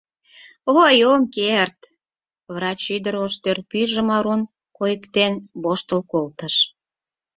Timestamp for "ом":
1.11-1.21